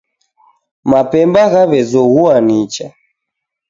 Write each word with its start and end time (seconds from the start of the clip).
Mapemba 0.91 1.43
ghawezoghua 1.51 2.35
nicha 2.47 2.87